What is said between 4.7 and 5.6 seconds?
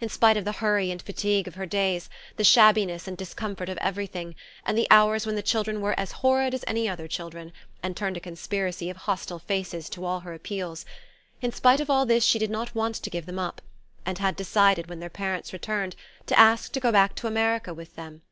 the hours when the